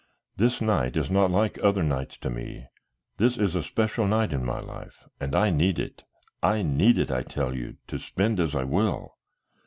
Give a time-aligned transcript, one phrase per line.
[0.35, 2.65] This night is not like other nights to me.
[3.17, 6.05] This is a special night in my life, and I need it,
[6.41, 9.15] I need it, I tell you, to spend as I will.